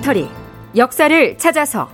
다큐멘터리 0.00 0.28
역사를 0.76 1.38
찾아서. 1.38 1.88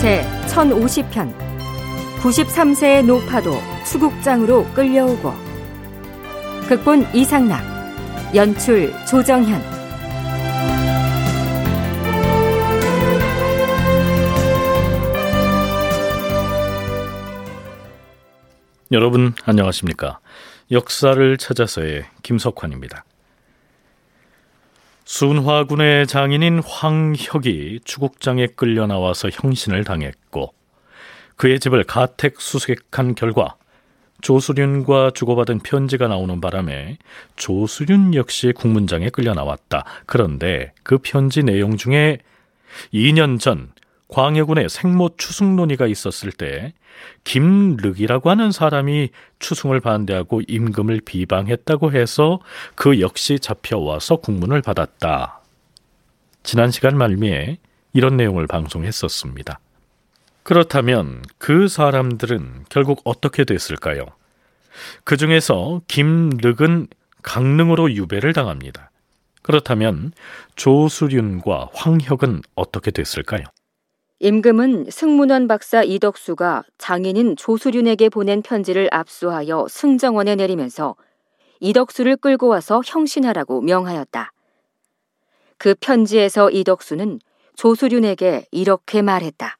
제 0.00 0.24
1050편 0.48 1.34
93세의 2.20 3.04
노파도 3.04 3.52
수국장으로 3.84 4.64
끌려오고. 4.74 5.32
극본 6.68 7.06
이상락 7.14 7.62
연출 8.34 8.92
조정현 9.06 9.77
여러분 18.90 19.34
안녕하십니까? 19.44 20.18
역사를 20.70 21.36
찾아서의 21.36 22.06
김석환입니다. 22.22 23.04
순화군의 25.04 26.06
장인인 26.06 26.62
황혁이 26.64 27.80
추국장에 27.84 28.46
끌려 28.46 28.86
나와서 28.86 29.28
형신을 29.30 29.84
당했고 29.84 30.54
그의 31.36 31.60
집을 31.60 31.84
가택 31.84 32.40
수색한 32.40 33.14
결과 33.14 33.56
조수륜과 34.22 35.10
주고받은 35.14 35.58
편지가 35.58 36.08
나오는 36.08 36.40
바람에 36.40 36.96
조수륜 37.36 38.14
역시 38.14 38.54
국문장에 38.56 39.10
끌려 39.10 39.34
나왔다. 39.34 39.84
그런데 40.06 40.72
그 40.82 40.96
편지 40.96 41.42
내용 41.42 41.76
중에 41.76 42.20
2년 42.94 43.38
전 43.38 43.70
광해군의 44.08 44.68
생모 44.68 45.16
추승 45.16 45.54
논의가 45.56 45.86
있었을 45.86 46.32
때 46.32 46.72
김륵이라고 47.24 48.30
하는 48.30 48.50
사람이 48.50 49.10
추승을 49.38 49.80
반대하고 49.80 50.42
임금을 50.48 51.02
비방했다고 51.04 51.92
해서 51.92 52.40
그 52.74 53.00
역시 53.00 53.38
잡혀와서 53.38 54.16
국문을 54.16 54.62
받았다. 54.62 55.40
지난 56.42 56.70
시간 56.70 56.96
말미에 56.96 57.58
이런 57.92 58.16
내용을 58.16 58.46
방송했었습니다. 58.46 59.60
그렇다면 60.42 61.22
그 61.36 61.68
사람들은 61.68 62.64
결국 62.70 63.02
어떻게 63.04 63.44
됐을까요? 63.44 64.06
그 65.04 65.18
중에서 65.18 65.82
김륵은 65.88 66.88
강릉으로 67.22 67.92
유배를 67.92 68.32
당합니다. 68.32 68.90
그렇다면 69.42 70.12
조수륜과 70.56 71.70
황혁은 71.74 72.42
어떻게 72.54 72.90
됐을까요? 72.90 73.44
임금은 74.20 74.86
승문원 74.90 75.46
박사 75.46 75.84
이덕수가 75.84 76.64
장인인 76.76 77.36
조수륜에게 77.36 78.08
보낸 78.08 78.42
편지를 78.42 78.88
압수하여 78.90 79.66
승정원에 79.70 80.34
내리면서 80.34 80.96
이덕수를 81.60 82.16
끌고 82.16 82.48
와서 82.48 82.82
형신하라고 82.84 83.60
명하였다. 83.60 84.32
그 85.56 85.74
편지에서 85.78 86.50
이덕수는 86.50 87.20
조수륜에게 87.54 88.46
이렇게 88.50 89.02
말했다. 89.02 89.56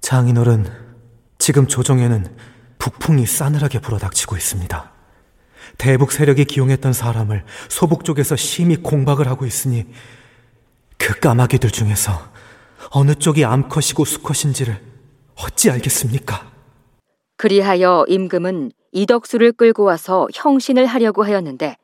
장인어른, 0.00 0.66
지금 1.38 1.66
조정에는 1.66 2.26
북풍이 2.78 3.26
싸늘하게 3.26 3.80
불어닥치고 3.80 4.36
있습니다. 4.36 4.92
대북 5.78 6.12
세력이 6.12 6.44
기용했던 6.44 6.92
사람을 6.92 7.44
소북 7.68 8.04
쪽에서 8.04 8.36
심히 8.36 8.76
공박을 8.76 9.26
하고 9.28 9.46
있으니 9.46 9.86
그 10.96 11.18
까마귀들 11.18 11.70
중에서 11.70 12.37
어느 12.90 13.14
쪽이 13.14 13.44
암컷이고 13.44 14.04
수컷인지를 14.04 14.80
어찌 15.36 15.70
알겠습니까? 15.70 16.50
그리하여 17.36 18.04
임금은 18.08 18.72
이덕수를 18.92 19.52
끌고 19.52 19.84
와서 19.84 20.26
형신을 20.34 20.86
하려고 20.86 21.24
하였는데 21.24 21.76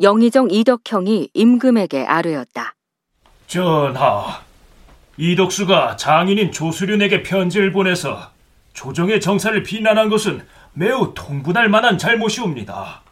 영의정 0.00 0.48
이덕형이 0.50 1.30
임금에게 1.34 2.04
아뢰었다. 2.06 2.74
전하, 3.46 4.40
이덕수가 5.16 5.96
장인인 5.96 6.50
조수륜에게 6.52 7.22
편지를 7.22 7.72
보내서 7.72 8.30
조정의 8.72 9.20
정사를 9.20 9.62
비난한 9.62 10.08
것은 10.08 10.44
매우 10.72 11.12
통분할 11.14 11.68
만한 11.68 11.98
잘못이옵니다. 11.98 13.02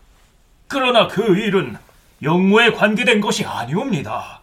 그러나 0.66 1.06
그 1.08 1.36
일은 1.36 1.76
영무에 2.22 2.72
관계된 2.72 3.20
것이 3.20 3.44
아니옵니다. 3.44 4.42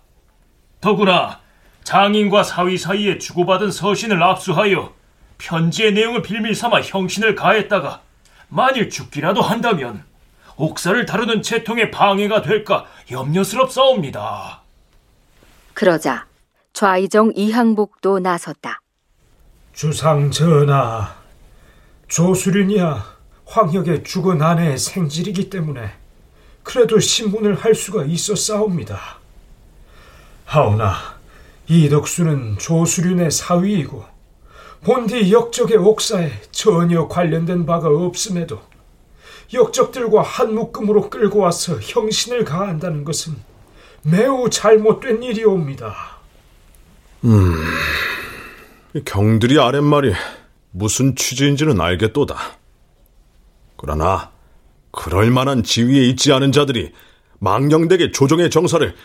더구나 0.80 1.40
장인과 1.86 2.44
사위 2.44 2.78
사이에 2.78 3.20
주고받은 3.20 3.72
서신을 3.72 4.22
압수하여 4.22 4.94
편지의 5.38 5.94
내용을 5.94 6.24
빌밀 6.24 6.56
삼아 6.56 6.82
형신을 6.82 7.36
가했다가 7.36 8.02
만일 8.50 8.90
죽기라도 8.90 9.42
한다면 9.42 10.04
옥사를 10.58 11.06
다루는 11.06 11.44
채통에 11.44 11.92
방해가 11.92 12.42
될까 12.42 12.86
염려스럽사옵니다. 13.12 14.62
그러자 15.74 16.26
좌이정 16.74 17.32
이항복도 17.36 18.20
나섰다. 18.20 18.82
주상 19.74 20.32
전하, 20.32 21.16
조수륜이야 22.08 23.06
황혁의 23.46 24.04
죽은 24.04 24.42
아내의 24.42 24.80
생질이기 24.80 25.52
때문에 25.52 25.92
그래도 26.64 27.00
신문을 27.00 27.56
할 27.56 27.76
수가 27.76 28.06
있었사옵니다. 28.06 29.00
하오나 30.46 31.15
이덕수는 31.68 32.58
조수륜의 32.58 33.32
사위이고 33.32 34.06
본디 34.84 35.32
역적의 35.32 35.78
옥사에 35.78 36.32
전혀 36.52 37.08
관련된 37.08 37.66
바가 37.66 37.90
없음에도 37.90 38.62
역적들과 39.54 40.22
한 40.22 40.54
묶음으로 40.54 41.10
끌고 41.10 41.40
와서 41.40 41.80
형신을 41.80 42.46
가한다는 42.46 43.04
것은 43.04 43.36
매우 44.04 44.50
잘못된 44.50 45.24
일이옵니다. 45.24 45.96
음, 47.24 47.56
경들이 49.04 49.60
아랫말이 49.60 50.14
무슨 50.72 51.16
취지인지는 51.16 51.82
알겠도다. 51.82 52.38
그러나 53.78 54.32
그럴 54.92 55.32
만한 55.32 55.64
지위에 55.64 56.06
있지 56.10 56.32
않은 56.32 56.52
자들이 56.52 56.92
망령되게 57.40 58.12
조정의 58.12 58.50
정사를 58.50 58.96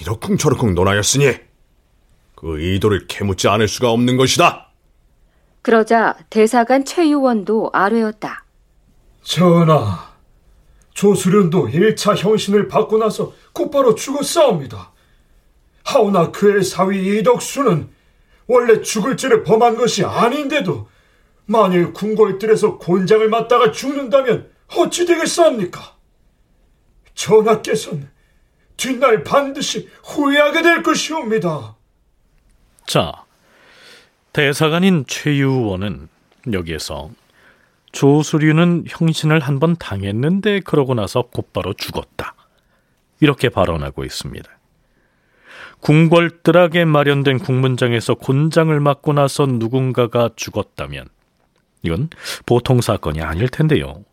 이러쿵저러쿵 0.00 0.74
논하였으니 0.74 1.34
그 2.36 2.60
의도를 2.60 3.06
캐묻지 3.08 3.48
않을 3.48 3.66
수가 3.66 3.90
없는 3.90 4.16
것이다. 4.16 4.68
그러자 5.62 6.16
대사관 6.30 6.84
최유원도 6.84 7.70
아뢰었다. 7.72 8.44
전하, 9.22 10.14
조수련도 10.94 11.66
1차 11.68 12.16
형신을 12.16 12.68
받고 12.68 12.98
나서 12.98 13.32
곧바로 13.52 13.96
죽었사옵니다. 13.96 14.92
하오나 15.82 16.30
그의 16.30 16.62
사위 16.62 17.18
이덕수는 17.18 17.88
원래 18.46 18.80
죽을 18.80 19.16
죄를 19.16 19.42
범한 19.42 19.76
것이 19.76 20.04
아닌데도 20.04 20.88
만일 21.46 21.92
궁궐들에서 21.92 22.78
곤장을 22.78 23.28
맞다가 23.28 23.72
죽는다면 23.72 24.50
어찌 24.76 25.06
되겠사옵니까? 25.06 25.96
전하께서는 27.14 28.08
뒷날 28.76 29.24
반드시 29.24 29.88
후회하게 30.04 30.62
될 30.62 30.82
것이옵니다. 30.82 31.75
자, 32.86 33.24
대사관인 34.32 35.04
최유원은 35.06 36.08
여기에서 36.52 37.10
조수류는 37.92 38.84
형신을 38.88 39.40
한 39.40 39.58
번 39.58 39.76
당했는데 39.76 40.60
그러고 40.60 40.94
나서 40.94 41.22
곧바로 41.22 41.72
죽었다. 41.72 42.34
이렇게 43.20 43.48
발언하고 43.48 44.04
있습니다. 44.04 44.48
궁궐뜰하게 45.80 46.84
마련된 46.84 47.38
국문장에서 47.38 48.14
곤장을 48.14 48.78
맞고 48.78 49.12
나서 49.14 49.46
누군가가 49.46 50.30
죽었다면 50.36 51.08
이건 51.82 52.10
보통 52.44 52.80
사건이 52.80 53.22
아닐 53.22 53.48
텐데요. 53.48 54.04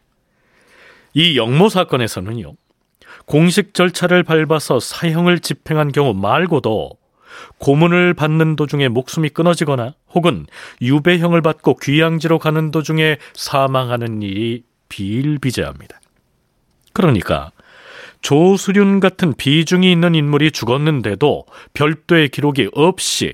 이 1.13 1.37
영모 1.37 1.69
사건에서는요. 1.69 2.53
공식 3.25 3.73
절차를 3.73 4.23
밟아서 4.23 4.79
사형을 4.79 5.39
집행한 5.39 5.91
경우 5.91 6.13
말고도 6.13 6.97
고문을 7.57 8.13
받는 8.13 8.55
도중에 8.55 8.87
목숨이 8.87 9.29
끊어지거나 9.29 9.93
혹은 10.13 10.45
유배형을 10.81 11.41
받고 11.41 11.77
귀양지로 11.77 12.39
가는 12.39 12.71
도중에 12.71 13.17
사망하는 13.33 14.21
일이 14.21 14.63
비일비재합니다. 14.89 15.99
그러니까 16.93 17.51
조수륜 18.21 18.99
같은 18.99 19.33
비중이 19.33 19.91
있는 19.91 20.15
인물이 20.15 20.51
죽었는데도 20.51 21.45
별도의 21.73 22.29
기록이 22.29 22.69
없이 22.73 23.33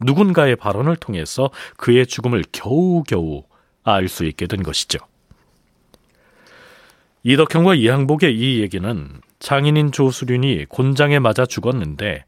누군가의 0.00 0.56
발언을 0.56 0.96
통해서 0.96 1.50
그의 1.76 2.06
죽음을 2.06 2.44
겨우겨우 2.52 3.44
알 3.84 4.08
수 4.08 4.24
있게 4.24 4.46
된 4.46 4.62
것이죠. 4.62 4.98
이덕형과 7.24 7.74
이항복의 7.74 8.36
이 8.36 8.60
얘기는 8.60 9.20
장인인 9.38 9.92
조수륜이 9.92 10.66
곤장에 10.68 11.18
맞아 11.18 11.46
죽었는데 11.46 12.24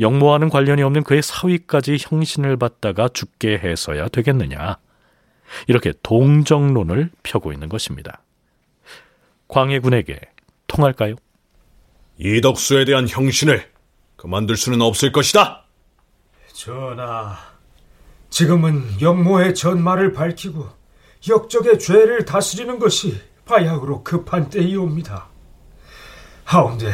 영모와는 0.00 0.48
관련이 0.48 0.82
없는 0.82 1.04
그의 1.04 1.22
사위까지 1.22 1.98
형신을 2.00 2.56
받다가 2.56 3.08
죽게 3.08 3.58
해서야 3.58 4.08
되겠느냐. 4.08 4.78
이렇게 5.66 5.92
동정론을 6.02 7.10
펴고 7.22 7.52
있는 7.52 7.68
것입니다. 7.68 8.22
광해군에게 9.48 10.20
통할까요? 10.66 11.16
이덕수에 12.18 12.84
대한 12.84 13.08
형신을 13.08 13.70
그만둘 14.16 14.56
수는 14.56 14.82
없을 14.82 15.12
것이다. 15.12 15.64
전하, 16.52 17.38
지금은 18.30 19.00
영모의 19.00 19.54
전말을 19.54 20.12
밝히고 20.12 20.68
역적의 21.28 21.78
죄를 21.78 22.24
다스리는 22.24 22.78
것이 22.78 23.20
바야흐로 23.44 24.02
급한 24.02 24.50
때이옵니다. 24.50 25.28
하운데 26.44 26.92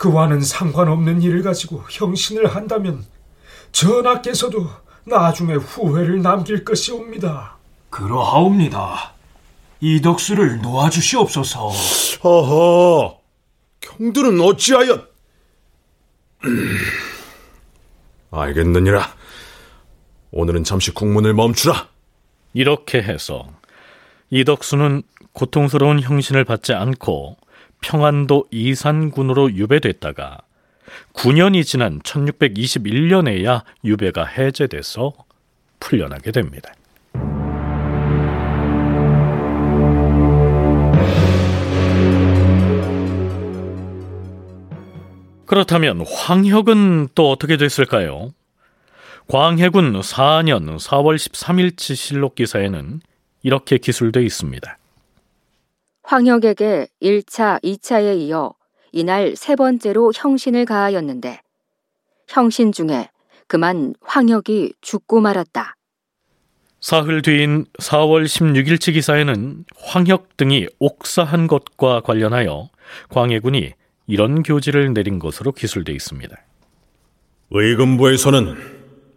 그와는 0.00 0.40
상관없는 0.40 1.20
일을 1.20 1.42
가지고 1.42 1.84
형신을 1.90 2.46
한다면 2.46 3.04
전하께서도 3.70 4.66
나중에 5.04 5.52
후회를 5.52 6.22
남길 6.22 6.64
것이옵니다. 6.64 7.58
그러하옵니다. 7.90 9.12
이덕수를 9.80 10.62
놓아주시옵소서. 10.62 11.68
허허, 12.24 13.20
경들은 13.80 14.40
어찌하여... 14.40 15.06
알겠느니라. 18.30 19.06
오늘은 20.30 20.64
잠시 20.64 20.92
국문을 20.92 21.34
멈추라. 21.34 21.88
이렇게 22.54 23.02
해서 23.02 23.46
이덕수는 24.30 25.02
고통스러운 25.34 26.00
형신을 26.00 26.44
받지 26.44 26.72
않고 26.72 27.36
평안도 27.80 28.46
이산군으로 28.50 29.52
유배됐다가 29.52 30.38
9년이 31.14 31.64
지난 31.64 32.00
1621년에야 32.00 33.62
유배가 33.84 34.24
해제돼서 34.24 35.12
풀려나게 35.78 36.32
됩니다. 36.32 36.72
그렇다면 45.46 46.04
황혁은 46.06 47.08
또 47.16 47.30
어떻게 47.30 47.56
됐을까요? 47.56 48.32
광해군 49.26 50.00
4년 50.00 50.78
4월 50.78 51.16
13일치 51.16 51.96
실록 51.96 52.36
기사에는 52.36 53.00
이렇게 53.42 53.78
기술되어 53.78 54.22
있습니다. 54.22 54.78
황혁에게 56.10 56.88
1차, 57.00 57.62
2차에 57.62 58.18
이어 58.18 58.52
이날 58.90 59.36
세 59.36 59.54
번째로 59.54 60.10
형신을 60.12 60.64
가하였는데 60.64 61.40
형신 62.26 62.72
중에 62.72 63.08
그만 63.46 63.94
황혁이 64.00 64.72
죽고 64.80 65.20
말았다. 65.20 65.76
사흘 66.80 67.22
뒤인 67.22 67.66
4월 67.78 68.24
16일치 68.24 68.92
기사에는 68.94 69.64
황혁 69.76 70.36
등이 70.36 70.66
옥사한 70.80 71.46
것과 71.46 72.00
관련하여 72.00 72.70
광해군이 73.10 73.74
이런 74.08 74.42
교지를 74.42 74.92
내린 74.92 75.20
것으로 75.20 75.52
기술되어 75.52 75.94
있습니다. 75.94 76.36
의금부에서는 77.52 78.56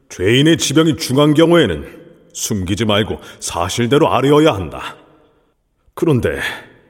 죄인의 0.09 0.57
지병이 0.57 0.97
중한 0.97 1.33
경우에는 1.33 2.03
숨기지 2.33 2.85
말고 2.85 3.19
사실대로 3.39 4.13
아뢰어야 4.13 4.53
한다. 4.53 4.97
그런데 5.95 6.39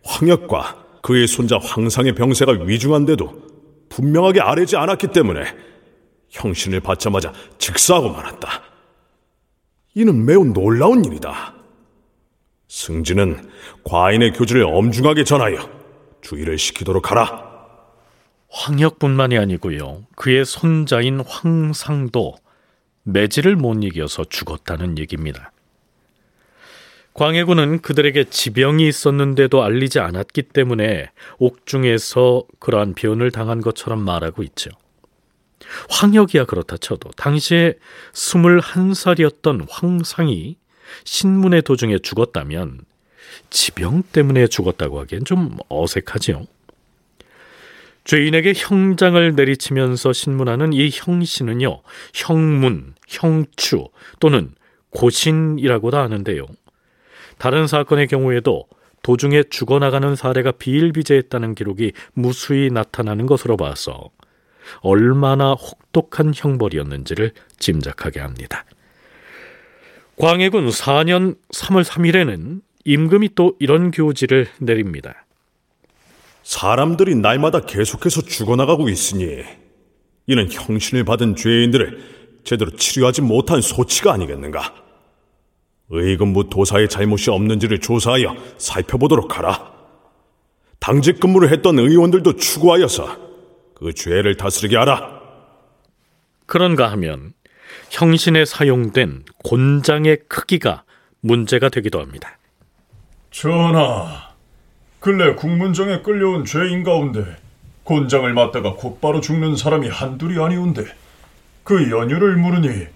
황역과 0.04 0.84
그의 1.02 1.28
손자 1.28 1.58
황상의 1.58 2.16
병세가 2.16 2.64
위중한데도 2.64 3.44
분명하게 3.90 4.42
아뢰지 4.42 4.78
않았기 4.78 5.08
때문에 5.08 5.44
형신을 6.30 6.80
받자마자 6.80 7.34
즉사하고 7.58 8.10
말았다. 8.10 8.64
이는 9.96 10.26
매우 10.26 10.46
놀라운 10.46 11.06
일이다. 11.06 11.54
승진은 12.68 13.50
과인의 13.84 14.34
교주를 14.34 14.64
엄중하게 14.64 15.24
전하여 15.24 15.70
주의를 16.22 16.58
시키도록 16.58 17.12
하라. 17.12 17.54
황역뿐만이 18.50 19.38
아니고요. 19.38 20.04
그의 20.16 20.46
손자인 20.46 21.20
황상도 21.20 22.36
매질을 23.04 23.56
못 23.56 23.84
이겨서 23.84 24.24
죽었다는 24.24 24.98
얘기입니다. 24.98 25.52
광해군은 27.24 27.80
그들에게 27.80 28.25
지병이 28.25 28.86
있었는데도 28.86 29.64
알리지 29.64 30.00
않았기 30.00 30.42
때문에 30.42 31.10
옥중에서 31.38 32.44
그러한 32.60 32.96
변을 32.96 33.31
당한 33.31 33.62
것처럼 33.62 34.04
말하고 34.04 34.44
있죠. 34.44 34.72
황혁이야 35.90 36.44
그렇다 36.44 36.75
쳐도 36.75 37.12
당시에 37.12 37.75
21살이었던 38.12 39.68
황상이 39.70 40.58
신문의 41.06 41.62
도중에 41.62 42.00
죽었다면 42.00 42.81
지병 43.50 44.04
때문에 44.12 44.48
죽었다고 44.48 45.00
하기엔 45.00 45.24
좀 45.24 45.56
어색하지요. 45.70 46.46
죄인에게 48.04 48.52
형장을 48.54 49.34
내리치면서 49.34 50.12
신문하는 50.12 50.74
이 50.74 50.90
형신은요, 50.92 51.84
형문, 52.14 52.96
형추 53.08 53.88
또는 54.20 54.52
고신이라고도 54.90 55.96
하는데요. 55.96 56.48
다른 57.38 57.68
사건의 57.68 58.08
경우에도 58.08 58.66
도중에 59.04 59.44
죽어나가는 59.50 60.16
사례가 60.16 60.54
비일비재했다는 60.54 61.56
기록이 61.56 61.92
무수히 62.14 62.70
나타나는 62.72 63.26
것으로 63.26 63.58
봐서 63.58 64.10
얼마나 64.80 65.54
혹독한 65.54 66.32
형벌이었는지를 66.36 67.34
짐작하게 67.60 68.22
합니다. 68.22 68.66
광해군 70.18 70.70
4년 70.70 71.36
3월 71.54 71.84
3일에는 71.84 72.62
임금이 72.86 73.30
또 73.36 73.56
이런 73.60 73.92
교지를 73.92 74.48
내립니다. 74.60 75.26
사람들이 76.44 77.16
날마다 77.16 77.62
계속해서 77.62 78.22
죽어나가고 78.22 78.90
있으니 78.90 79.44
이는 80.28 80.52
형신을 80.52 81.04
받은 81.04 81.36
죄인들을 81.36 82.42
제대로 82.44 82.72
치료하지 82.72 83.22
못한 83.22 83.62
소치가 83.62 84.14
아니겠는가? 84.14 84.83
의금부 85.90 86.50
도사의 86.50 86.90
잘못이 86.90 87.30
없는지를 87.30 87.80
조사하여 87.80 88.36
살펴보도록 88.58 89.38
하라. 89.38 89.74
당직 90.80 91.20
근무를 91.20 91.52
했던 91.52 91.80
의원들도 91.80 92.36
추구하여서 92.36 93.18
그 93.75 93.94
죄를 93.94 94.38
다스리게 94.38 94.75
하라. 94.78 95.22
그런가 96.46 96.92
하면 96.92 97.34
형신에 97.90 98.46
사용된 98.46 99.24
곤장의 99.44 100.24
크기가 100.28 100.84
문제가 101.22 101.70
되기도 101.70 102.00
합니다. 102.02 102.38
전하, 103.32 104.34
근래 105.00 105.36
국문정에 105.36 106.02
끌려온 106.02 106.46
죄인 106.46 106.84
가운데 106.84 107.25
곤장을 107.84 108.32
맞다가 108.34 108.74
곧바로 108.75 109.22
죽는 109.22 109.56
사람이 109.56 109.90
한둘이 109.90 110.42
아니온데 110.42 110.86
그 111.63 111.90
연유를 111.92 112.38
물으니 112.38 112.88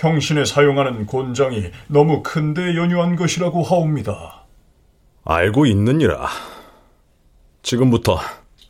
형신에 0.00 0.46
사용하는 0.46 1.04
곤장이 1.04 1.70
너무 1.88 2.22
큰데 2.22 2.74
연유한 2.74 3.16
것이라고 3.16 3.62
하옵니다. 3.62 4.46
알고 5.24 5.66
있느니라. 5.66 6.26
지금부터 7.62 8.18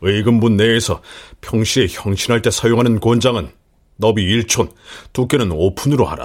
의금부 0.00 0.48
내에서 0.50 1.02
평시에 1.40 1.86
형신할 1.88 2.42
때 2.42 2.50
사용하는 2.50 2.98
곤장은 2.98 3.48
너비 3.96 4.26
1촌, 4.26 4.72
두께는 5.12 5.50
5푼으로 5.50 6.04
하라. 6.04 6.24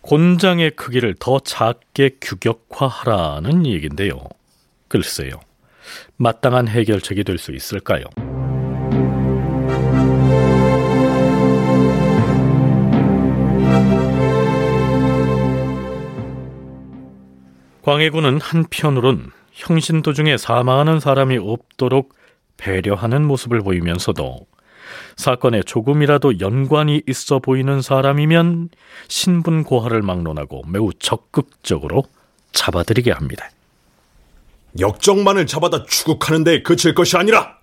곤장의 0.00 0.72
크기를 0.72 1.14
더 1.20 1.38
작게 1.38 2.16
규격화하라는 2.20 3.64
얘긴데요. 3.66 4.18
글쎄요. 4.88 5.38
마땅한 6.16 6.66
해결책이 6.66 7.22
될 7.22 7.38
수 7.38 7.52
있을까요? 7.52 8.04
광해군은 17.90 18.40
한편으론 18.40 19.32
형신 19.50 20.02
도중에 20.02 20.36
사망하는 20.36 21.00
사람이 21.00 21.38
없도록 21.38 22.14
배려하는 22.56 23.26
모습을 23.26 23.62
보이면서도 23.62 24.46
사건에 25.16 25.64
조금이라도 25.64 26.38
연관이 26.38 27.02
있어 27.08 27.40
보이는 27.40 27.82
사람이면 27.82 28.68
신분 29.08 29.64
고하를 29.64 30.02
막론하고 30.02 30.62
매우 30.68 30.92
적극적으로 31.00 32.04
잡아들이게 32.52 33.10
합니다. 33.10 33.50
역적만을 34.78 35.48
잡아다 35.48 35.84
추국하는 35.86 36.44
데 36.44 36.62
그칠 36.62 36.94
것이 36.94 37.16
아니라 37.16 37.58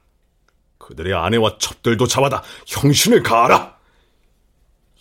그들의 0.77 1.13
아내와 1.13 1.55
첩들도 1.57 2.05
잡아다 2.05 2.43
형신을 2.65 3.23
가하라. 3.23 3.77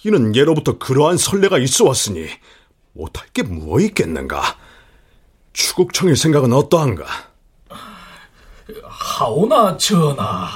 이는 0.05 0.37
예로부터 0.37 0.79
그러한 0.79 1.17
선례가 1.17 1.59
있어 1.59 1.85
왔으니 1.85 2.29
못할 2.93 3.27
게 3.31 3.43
무엇 3.43 3.81
있겠는가? 3.81 4.41
추국청의 5.57 6.17
생각은 6.17 6.53
어떠한가? 6.53 7.07
하오나 8.85 9.79
전하, 9.79 10.49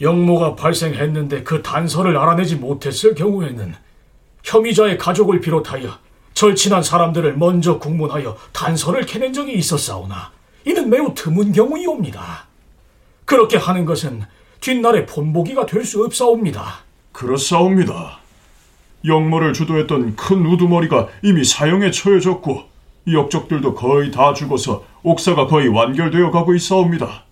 영모가 0.00 0.54
발생했는데 0.54 1.42
그 1.42 1.60
단서를 1.60 2.16
알아내지 2.16 2.54
못했을 2.56 3.16
경우에는 3.16 3.74
혐의자의 4.44 4.96
가족을 4.96 5.40
비롯하여 5.40 5.98
절친한 6.34 6.84
사람들을 6.84 7.36
먼저 7.36 7.80
국문하여 7.80 8.36
단서를 8.52 9.06
캐낸 9.06 9.32
적이 9.32 9.54
있었사오나 9.54 10.30
이는 10.64 10.88
매우 10.88 11.12
드문 11.12 11.50
경우이옵니다. 11.50 12.46
그렇게 13.24 13.56
하는 13.56 13.84
것은 13.84 14.22
뒷날에 14.60 15.04
본보기가 15.06 15.66
될 15.66 15.84
수 15.84 16.04
없사옵니다. 16.04 16.84
그렇사옵니다. 17.10 18.20
영모를 19.04 19.52
주도했던 19.52 20.14
큰 20.14 20.46
우두머리가 20.46 21.08
이미 21.22 21.42
사형에 21.44 21.90
처해졌고 21.90 22.75
역적들도 23.12 23.74
거의 23.74 24.10
다 24.10 24.34
죽어서 24.34 24.84
옥사가 25.02 25.46
거의 25.46 25.68
완결되어 25.68 26.30
가고 26.30 26.54
있사옵니다. 26.54 27.24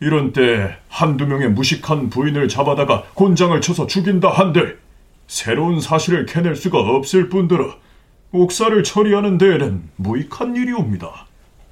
이런 0.00 0.32
때 0.32 0.76
한두 0.88 1.26
명의 1.26 1.48
무식한 1.50 2.08
부인을 2.08 2.48
잡아다가 2.48 3.04
곤장을 3.14 3.60
쳐서 3.60 3.86
죽인다 3.86 4.30
한들 4.30 4.78
새로운 5.26 5.80
사실을 5.80 6.26
캐낼 6.26 6.54
수가 6.54 6.78
없을 6.78 7.28
뿐더러 7.28 7.74
옥사를 8.30 8.82
처리하는 8.84 9.38
데에는 9.38 9.90
무익한 9.96 10.54
일이옵니다. 10.54 11.26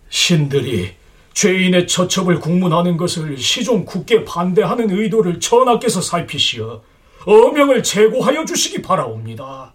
신들이 0.08 0.94
죄인의 1.34 1.86
처첩을 1.86 2.40
국문하는 2.40 2.96
것을 2.96 3.36
시종 3.36 3.84
굳게 3.84 4.24
반대하는 4.24 4.90
의도를 4.90 5.38
전하께서 5.38 6.00
살피시어 6.00 6.82
어명을 7.26 7.82
제고하여 7.82 8.44
주시기 8.44 8.82
바라옵니다. 8.82 9.74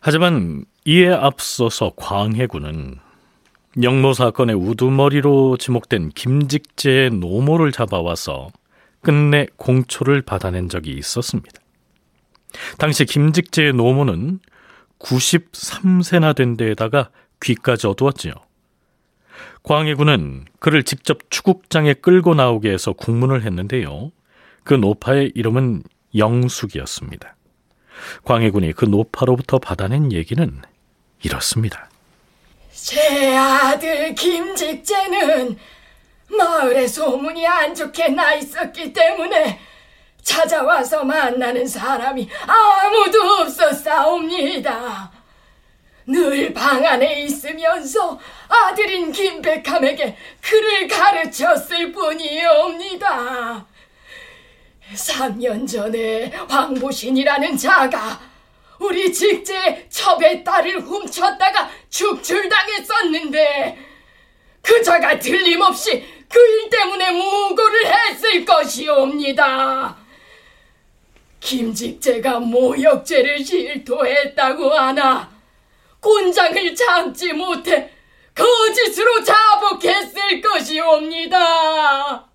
하지만 0.00 0.64
이에 0.86 1.08
앞서서 1.08 1.92
광해군은 1.96 2.98
영모 3.82 4.12
사건의 4.12 4.54
우두머리로 4.54 5.56
지목된 5.56 6.10
김직재의 6.10 7.10
노모를 7.10 7.72
잡아와서 7.72 8.48
끝내 9.00 9.46
공초를 9.56 10.20
받아낸 10.20 10.68
적이 10.68 10.92
있었습니다. 10.92 11.58
당시 12.76 13.06
김직재의 13.06 13.72
노모는 13.72 14.40
93세나 14.98 16.36
된 16.36 16.58
데에다가 16.58 17.08
귀까지 17.42 17.86
어두웠지요. 17.86 18.32
광해군은 19.62 20.44
그를 20.58 20.82
직접 20.82 21.30
추국장에 21.30 21.94
끌고 21.94 22.34
나오게 22.34 22.70
해서 22.70 22.92
국문을 22.92 23.42
했는데요. 23.42 24.12
그 24.64 24.74
노파의 24.74 25.32
이름은 25.34 25.82
영숙이었습니다. 26.14 27.36
광해군이 28.24 28.74
그 28.74 28.84
노파로부터 28.84 29.58
받아낸 29.58 30.12
얘기는 30.12 30.60
이렇습니다. 31.24 31.88
제 32.72 33.34
아들 33.36 34.14
김직재는 34.14 35.58
마을에 36.28 36.86
소문이 36.86 37.46
안 37.46 37.74
좋게 37.74 38.08
나 38.08 38.34
있었기 38.34 38.92
때문에 38.92 39.58
찾아와서 40.22 41.04
만나는 41.04 41.66
사람이 41.66 42.28
아무도 42.46 43.20
없었사옵니다. 43.40 45.10
늘 46.06 46.52
방 46.52 46.84
안에 46.84 47.22
있으면서 47.22 48.18
아들인 48.48 49.10
김백함에게 49.10 50.16
글을 50.42 50.86
가르쳤을 50.88 51.92
뿐이옵니다. 51.92 53.64
3년 54.94 55.66
전에 55.66 56.26
황보신이라는 56.48 57.56
자가 57.56 58.20
우리 58.84 59.12
직제 59.12 59.86
첩의 59.88 60.44
딸을 60.44 60.80
훔쳤다가 60.80 61.70
축출당했었는데 61.88 63.78
그 64.62 64.82
자가 64.82 65.18
틀림없이 65.18 66.04
그 66.28 66.40
일 66.40 66.68
때문에 66.68 67.12
무고를 67.12 67.86
했을 67.86 68.44
것이옵니다. 68.44 69.96
김직재가 71.38 72.40
모욕죄를 72.40 73.44
실토했다고 73.44 74.70
하나 74.70 75.30
곤장을 76.00 76.74
참지 76.74 77.32
못해 77.32 77.90
거짓으로 78.34 79.22
자복했을 79.22 80.40
것이옵니다. 80.40 82.26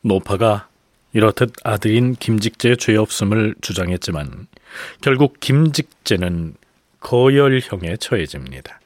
노파가 0.00 0.66
이렇듯 1.12 1.52
아들인 1.62 2.16
김직재의 2.16 2.76
죄 2.78 2.96
없음을 2.96 3.54
주장했지만 3.60 4.47
결국 5.00 5.40
김직재는 5.40 6.54
거열형에 7.00 7.96
처해집니다. 7.98 8.80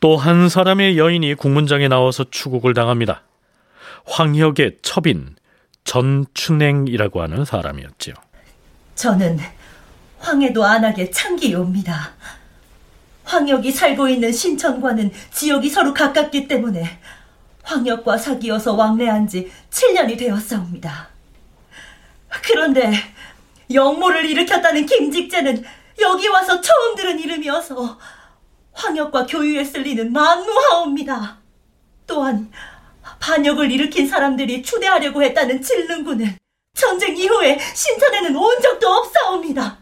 또 0.00 0.16
한 0.16 0.48
사람의 0.48 0.96
여인이 0.96 1.34
국문장에 1.34 1.88
나와서 1.88 2.24
추국을 2.30 2.72
당합니다. 2.74 3.22
황혁의 4.06 4.78
첩인 4.82 5.36
전춘행이라고 5.84 7.20
하는 7.22 7.44
사람이었지요. 7.44 8.14
저는 8.94 9.38
황해도 10.18 10.64
안하게 10.64 11.10
창기옵니다. 11.10 12.12
황혁이 13.24 13.70
살고 13.72 14.08
있는 14.08 14.32
신천과는 14.32 15.12
지역이 15.32 15.68
서로 15.68 15.94
가깝기 15.94 16.48
때문에 16.48 16.98
황역과 17.62 18.18
사귀어서 18.18 18.74
왕래한 18.74 19.28
지 19.28 19.50
7년이 19.70 20.18
되었사옵니다. 20.18 21.08
그런데 22.42 22.92
영모를 23.72 24.24
일으켰다는 24.26 24.86
김직재는 24.86 25.64
여기 26.00 26.28
와서 26.28 26.60
처음 26.60 26.94
들은 26.96 27.18
이름이어서 27.18 27.98
황역과 28.72 29.26
교유했을 29.26 29.82
리는 29.82 30.12
만무하옵니다. 30.12 31.38
또한 32.06 32.50
반역을 33.20 33.70
일으킨 33.70 34.08
사람들이 34.08 34.62
추대하려고 34.62 35.22
했다는 35.22 35.62
칠릉군은 35.62 36.36
전쟁 36.74 37.16
이후에 37.16 37.58
신천에는 37.58 38.36
온 38.36 38.60
적도 38.60 38.88
없사옵니다. 38.88 39.78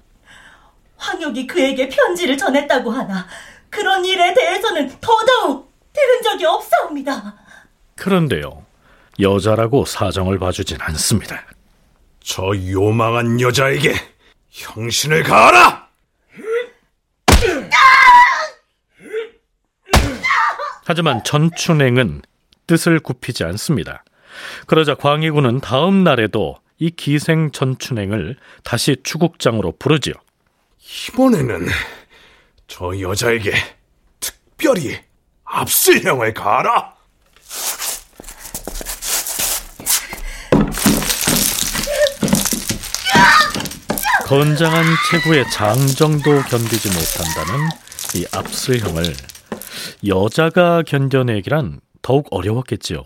황역이 0.97 1.47
그에게 1.47 1.88
편지를 1.88 2.37
전했다고 2.37 2.90
하나 2.90 3.26
그런 3.71 4.04
일에 4.04 4.35
대해서는 4.35 4.88
더더욱 5.00 5.71
들은 5.92 6.23
적이 6.23 6.47
없사옵니다. 6.47 7.35
그런데요, 7.97 8.64
여자라고 9.21 9.85
사정을 9.85 10.38
봐주진 10.38 10.78
않습니다. 10.80 11.45
저 12.20 12.52
요망한 12.70 13.40
여자에게 13.40 13.94
형신을 14.50 15.22
가하라! 15.22 15.88
하지만 20.84 21.22
전춘행은 21.22 22.22
뜻을 22.66 23.00
굽히지 23.00 23.44
않습니다. 23.44 24.04
그러자 24.66 24.94
광희군은 24.94 25.60
다음 25.60 26.02
날에도 26.02 26.56
이 26.78 26.90
기생 26.90 27.50
전춘행을 27.50 28.37
다시 28.62 28.96
추국장으로 29.02 29.72
부르지요. 29.78 30.14
이번에는 31.08 31.66
저 32.68 32.98
여자에게 33.00 33.52
특별히 34.20 34.98
압슬형을 35.44 36.34
가하라! 36.34 36.94
건장한 44.28 44.85
체구의 45.11 45.50
장정도 45.50 46.42
견디지 46.50 46.88
못한다는 46.90 47.66
이 48.14 48.26
압슬형을 48.30 49.02
여자가 50.06 50.82
견뎌내기란 50.82 51.80
더욱 52.02 52.26
어려웠겠지요. 52.30 53.04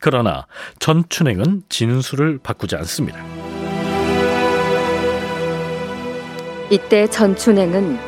그러나 0.00 0.46
전춘행은 0.78 1.64
진술을 1.68 2.38
바꾸지 2.42 2.76
않습니다. 2.76 3.22
이때 6.70 7.06
전춘행은 7.06 7.98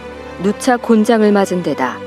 누차 0.42 0.78
곤장을 0.78 1.30
맞은 1.30 1.62
데다 1.62 1.98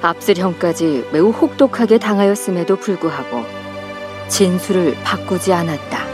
압슬형까지 0.00 1.08
매우 1.12 1.30
혹독하게 1.30 1.98
당하였음에도 1.98 2.76
불구하고 2.76 3.44
진술을 4.28 4.94
바꾸지 5.02 5.52
않았다. 5.52 6.07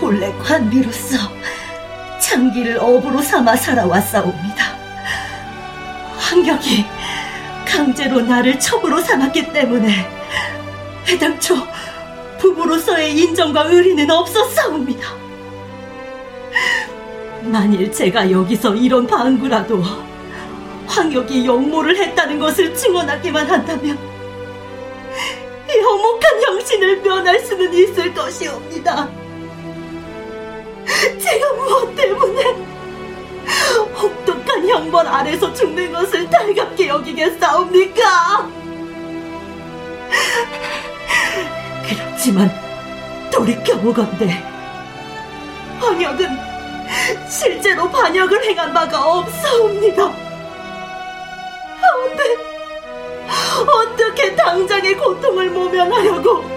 본래 0.00 0.32
관비로서 0.38 1.16
창기를 2.20 2.78
업으로 2.78 3.20
삼아 3.20 3.56
살아왔사옵니다. 3.56 4.76
황격이 6.18 6.84
강제로 7.66 8.20
나를 8.20 8.58
첩으로 8.58 9.00
삼았기 9.00 9.52
때문에 9.52 10.08
해당초 11.08 11.54
부부로서의 12.38 13.16
인정과 13.16 13.64
의리는 13.64 14.10
없었사옵니다. 14.10 15.08
만일 17.42 17.92
제가 17.92 18.30
여기서 18.30 18.74
이런 18.74 19.06
방구라도 19.06 19.82
황격이 20.86 21.46
영모를 21.46 21.96
했다는 21.96 22.38
것을 22.38 22.74
증언하기만 22.74 23.48
한다면 23.48 23.98
영목한 25.68 26.42
형신을 26.42 27.02
면할 27.02 27.38
수는 27.40 27.72
있을 27.72 28.12
것이옵니다. 28.14 29.25
제가 31.20 31.52
무엇 31.52 31.94
때문에 31.94 32.42
혹독한 34.00 34.68
형벌 34.68 35.06
아래서 35.06 35.52
죽는 35.52 35.92
것을 35.92 36.28
달갑게 36.30 36.88
여기겠사옵니까? 36.88 38.48
그렇지만 41.84 42.50
돌이켜 43.30 43.78
보건대 43.78 44.42
황역은 45.80 46.28
실제로 47.28 47.90
반역을 47.90 48.44
행한 48.44 48.72
바가 48.72 49.04
없사옵니다. 49.04 50.04
하운데 51.80 52.24
어떻게 53.66 54.34
당장의 54.34 54.96
고통을 54.96 55.50
모면하려고 55.50 56.55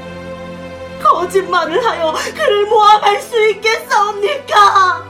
거짓말을 1.09 1.83
하여 1.83 2.13
그를 2.35 2.65
모함할 2.65 3.21
수 3.21 3.49
있겠사옵니까? 3.49 5.05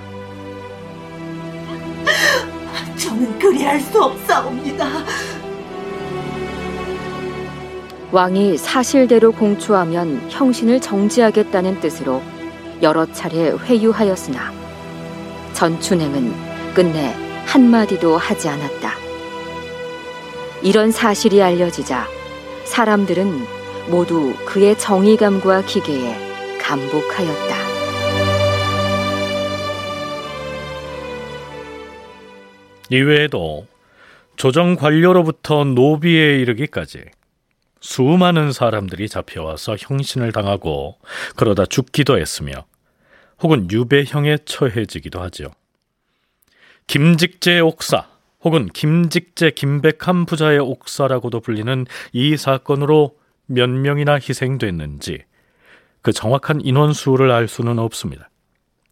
저는 2.98 3.40
그리할 3.40 3.80
수 3.80 4.02
없사옵니다. 4.02 4.88
왕이 8.12 8.58
사실대로 8.58 9.32
공초하면 9.32 10.30
형신을 10.30 10.82
정지하겠다는 10.82 11.80
뜻으로 11.80 12.24
여러 12.82 13.06
차례 13.12 13.52
회유하였으나 13.52 14.52
전춘행은 15.54 16.34
끝내 16.74 17.16
한마디도 17.46 18.18
하지 18.18 18.50
않았다. 18.50 18.94
이런 20.62 20.92
사실이 20.92 21.42
알려지자 21.42 22.08
사람들은 22.66 23.59
모두 23.90 24.36
그의 24.46 24.78
정의감과 24.78 25.64
기계에 25.64 26.16
감복하였다. 26.60 27.56
이외에도 32.92 33.66
조정 34.36 34.76
관료로부터 34.76 35.64
노비에 35.64 36.40
이르기까지 36.40 37.04
수많은 37.82 38.52
사람들이 38.52 39.10
잡혀와서 39.10 39.76
형신을 39.80 40.32
당하고 40.32 40.98
그러다 41.36 41.66
죽기도 41.66 42.20
했으며 42.20 42.66
혹은 43.42 43.70
유배형에 43.72 44.40
처해지기도 44.46 45.20
하지요. 45.22 45.48
김직재 46.88 47.60
옥사 47.60 48.08
혹은 48.44 48.68
김직재 48.68 49.52
김백함 49.52 50.26
부자의 50.26 50.60
옥사라고도 50.60 51.40
불리는 51.40 51.86
이 52.14 52.38
사건으로 52.38 53.19
몇 53.50 53.70
명이나 53.70 54.14
희생됐는지 54.16 55.24
그 56.02 56.12
정확한 56.12 56.62
인원수를 56.62 57.32
알 57.32 57.48
수는 57.48 57.80
없습니다. 57.80 58.30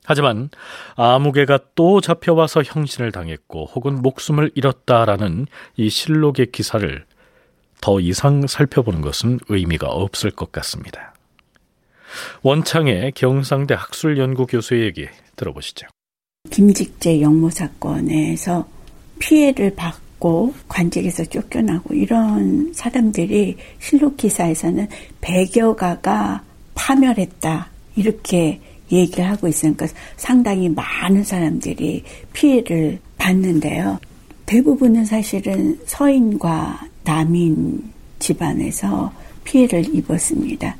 하지만 0.04 0.50
아무개가 0.96 1.60
또 1.76 2.02
잡혀와서 2.02 2.64
형신을 2.64 3.12
당했고 3.12 3.66
혹은 3.66 4.02
목숨을 4.02 4.52
잃었다라는 4.56 5.48
이 5.76 5.90
실록의 5.90 6.48
기사를 6.52 7.06
더 7.82 8.00
이상 8.00 8.48
살펴보는 8.48 9.02
것은 9.02 9.40
의미가 9.50 9.88
없을 9.88 10.32
것 10.32 10.52
같습니다. 10.52 11.14
원창의 12.42 13.12
경상대 13.14 13.76
학술연구 13.76 14.48
교수의 14.48 14.84
얘기 14.86 15.08
들어보시죠. 15.36 15.88
김직재 16.50 17.22
영모 17.22 17.50
사건에서 17.50 18.68
피해를 19.20 19.76
받 19.76 20.07
고 20.20 20.54
관직에서 20.68 21.26
쫓겨나고 21.26 21.94
이런 21.94 22.72
사람들이 22.74 23.58
실록 23.80 24.18
기사에서는 24.18 24.88
백여가가 25.22 26.44
파멸했다 26.74 27.70
이렇게 27.96 28.60
얘기를 28.92 29.30
하고 29.30 29.48
있으니까 29.48 29.88
상당히 30.16 30.70
많은 30.70 31.24
사람들이 31.24 32.04
피해를 32.34 33.00
받는데요. 33.18 34.00
대부분은 34.46 35.06
사실은 35.06 35.78
서인과 35.86 36.88
남인 37.04 37.92
집안에서 38.20 39.12
피해를 39.44 39.94
입었습니다. 39.94 40.76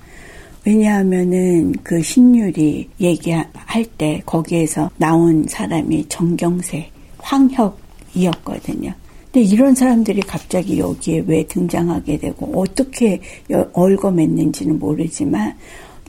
왜냐하면은 0.66 1.74
그 1.84 2.02
신율이 2.02 2.90
얘기할 3.00 3.86
때 3.98 4.22
거기에서 4.26 4.90
나온 4.98 5.46
사람이 5.48 6.08
정경세, 6.10 6.90
황혁이었거든요. 7.20 8.94
근데 9.32 9.42
이런 9.42 9.76
사람들이 9.76 10.22
갑자기 10.22 10.80
여기에 10.80 11.26
왜 11.28 11.44
등장하게 11.46 12.18
되고 12.18 12.60
어떻게 12.60 13.22
얽어맸는지는 13.50 14.80
모르지만 14.80 15.56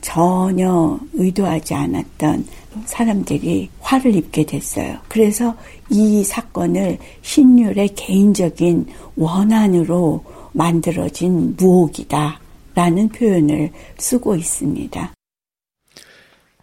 전혀 0.01 0.97
의도하지 1.13 1.73
않았던 1.73 2.45
사람들이 2.85 3.69
화를 3.81 4.15
입게 4.15 4.45
됐어요. 4.45 4.97
그래서 5.07 5.55
이 5.89 6.23
사건을 6.23 6.97
신율의 7.21 7.89
개인적인 7.95 8.87
원한으로 9.15 10.23
만들어진 10.53 11.55
무혹이다. 11.57 12.39
라는 12.75 13.09
표현을 13.09 13.71
쓰고 13.97 14.35
있습니다. 14.35 15.13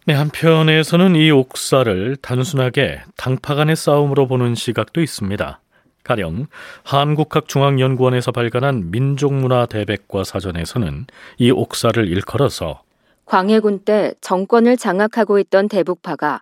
네, 0.05 0.13
한편에서는 0.13 1.15
이 1.15 1.29
옥사를 1.29 2.15
단순하게 2.21 3.01
당파 3.17 3.55
간의 3.55 3.75
싸움으로 3.75 4.27
보는 4.27 4.55
시각도 4.55 5.01
있습니다. 5.01 5.61
가령 6.07 6.47
한국학중앙연구원에서 6.83 8.31
발간한 8.31 8.91
민족문화 8.91 9.65
대백과 9.65 10.23
사전에서는 10.23 11.05
이 11.37 11.51
옥사를 11.51 12.07
일컬어서 12.07 12.81
광해군 13.25 13.79
때 13.79 14.13
정권을 14.21 14.77
장악하고 14.77 15.37
있던 15.39 15.67
대북파가 15.67 16.41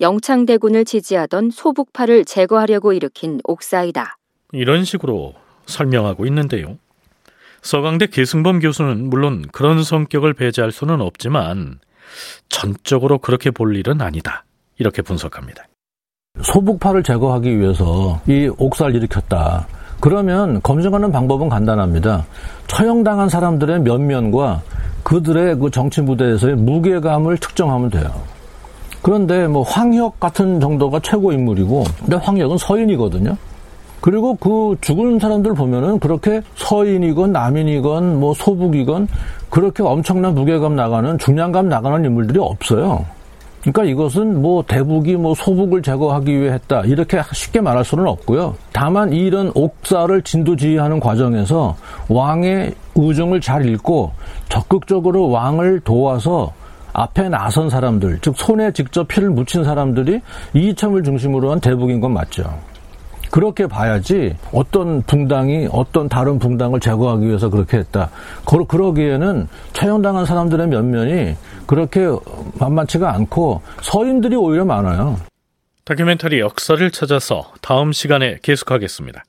영창대군을 0.00 0.84
지지하던 0.84 1.50
소북파를 1.50 2.24
제거하려고 2.24 2.92
일으킨 2.92 3.40
옥사이다. 3.44 4.16
이런 4.50 4.84
식으로 4.84 5.34
설명하고 5.66 6.26
있는데요. 6.26 6.76
서강대 7.62 8.08
계승범 8.08 8.58
교수는 8.58 9.08
물론 9.08 9.46
그런 9.52 9.84
성격을 9.84 10.34
배제할 10.34 10.72
수는 10.72 11.00
없지만 11.00 11.78
전적으로 12.48 13.18
그렇게 13.18 13.52
볼 13.52 13.76
일은 13.76 14.02
아니다. 14.02 14.44
이렇게 14.76 15.02
분석합니다. 15.02 15.66
소북파를 16.54 17.02
제거하기 17.02 17.58
위해서 17.58 18.20
이 18.26 18.50
옥사를 18.58 18.94
일으켰다. 18.94 19.66
그러면 20.00 20.60
검증하는 20.62 21.10
방법은 21.12 21.48
간단합니다. 21.48 22.24
처형당한 22.66 23.28
사람들의 23.28 23.80
면면과 23.80 24.60
그들의 25.02 25.58
그 25.58 25.70
정치 25.70 26.02
무대에서의 26.02 26.56
무게감을 26.56 27.38
측정하면 27.38 27.90
돼요. 27.90 28.10
그런데 29.02 29.46
뭐 29.46 29.62
황혁 29.62 30.18
같은 30.18 30.60
정도가 30.60 31.00
최고 31.02 31.32
인물이고, 31.32 31.84
근데 32.00 32.16
황혁은 32.16 32.58
서인이거든요. 32.58 33.36
그리고 34.00 34.34
그 34.34 34.76
죽은 34.80 35.18
사람들 35.18 35.54
보면은 35.54 35.98
그렇게 35.98 36.42
서인이건 36.56 37.32
남인이건 37.32 38.20
뭐 38.20 38.34
소북이건 38.34 39.08
그렇게 39.50 39.82
엄청난 39.82 40.34
무게감 40.34 40.76
나가는 40.76 41.16
중량감 41.18 41.68
나가는 41.68 42.04
인물들이 42.04 42.38
없어요. 42.38 43.04
그러니까 43.64 43.84
이것은 43.84 44.42
뭐 44.42 44.62
대북이 44.66 45.16
뭐 45.16 45.34
소북을 45.34 45.80
제거하기 45.80 46.38
위해 46.38 46.52
했다 46.52 46.82
이렇게 46.82 47.22
쉽게 47.32 47.62
말할 47.62 47.82
수는 47.82 48.06
없고요. 48.06 48.56
다만 48.72 49.12
이런 49.12 49.50
옥사를 49.54 50.20
진두지휘하는 50.20 51.00
과정에서 51.00 51.74
왕의 52.08 52.74
의중을 52.94 53.40
잘 53.40 53.66
읽고 53.66 54.12
적극적으로 54.50 55.30
왕을 55.30 55.80
도와서 55.80 56.52
앞에 56.92 57.28
나선 57.28 57.70
사람들, 57.70 58.20
즉 58.20 58.34
손에 58.36 58.72
직접 58.72 59.08
피를 59.08 59.30
묻힌 59.30 59.64
사람들이 59.64 60.20
이참을 60.52 61.02
중심으로 61.02 61.50
한 61.50 61.58
대북인 61.58 62.00
건 62.00 62.12
맞죠. 62.12 62.44
그렇게 63.34 63.66
봐야지 63.66 64.36
어떤 64.52 65.02
붕당이 65.02 65.66
어떤 65.72 66.08
다른 66.08 66.38
붕당을 66.38 66.78
제거하기 66.78 67.26
위해서 67.26 67.50
그렇게 67.50 67.78
했다. 67.78 68.10
그러, 68.46 68.64
그러기에는 68.64 69.48
처형당한 69.72 70.24
사람들의 70.24 70.68
면면이 70.68 71.34
그렇게 71.66 72.06
만만치가 72.60 73.12
않고 73.12 73.60
서인들이 73.82 74.36
오히려 74.36 74.64
많아요. 74.64 75.16
다큐멘터리 75.84 76.38
역사를 76.38 76.88
찾아서 76.92 77.50
다음 77.60 77.90
시간에 77.90 78.38
계속하겠습니다. 78.40 79.24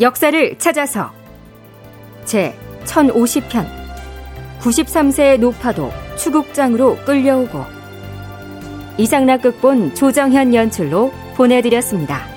역사를 0.00 0.58
찾아서 0.58 1.12
제 2.24 2.58
1050편 2.84 3.64
93세의 4.60 5.38
노파도 5.38 5.92
추국장으로 6.16 6.96
끌려오고 7.04 7.64
이상락 8.98 9.42
극본 9.42 9.94
조정현 9.94 10.54
연출로 10.54 11.12
보내드렸습니다. 11.36 12.33